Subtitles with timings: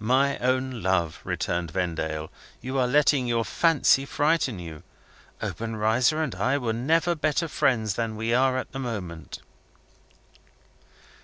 [0.00, 2.28] "My own love," returned Vendale,
[2.60, 4.82] "you are letting your fancy frighten you!
[5.40, 9.38] Obenreizer and I were never better friends than we are at this moment."